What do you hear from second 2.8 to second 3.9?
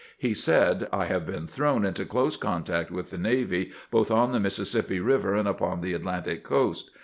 with the navy,